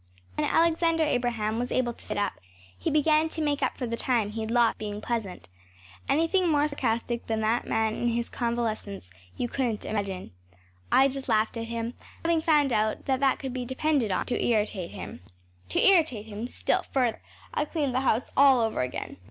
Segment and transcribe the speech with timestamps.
[0.35, 2.33] When Alexander Abraham was able to sit up,
[2.75, 5.47] he began to make up for the time he’d lost being pleasant.
[6.09, 10.31] Anything more sarcastic than that man in his convalescence you couldn’t imagine.
[10.91, 11.93] I just laughed at him,
[12.25, 15.19] having found out that that could be depended on to irritate him.
[15.69, 17.21] To irritate him still further
[17.53, 19.17] I cleaned the house all over again.